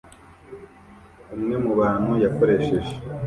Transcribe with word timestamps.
umwe 1.35 1.55
mubantu 1.65 2.11
yakoresheje 2.23 2.93